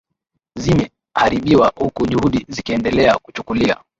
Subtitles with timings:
[0.55, 3.83] zime haribiwa huku juhudi zikiendelea kuchukuliwa